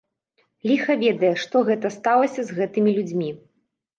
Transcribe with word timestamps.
Ліха 0.69 0.95
ведае 1.03 1.31
што 1.43 1.61
гэта 1.69 1.91
сталася 1.97 2.41
з 2.47 2.57
гэтымі 2.61 2.91
людзьмі. 2.97 3.29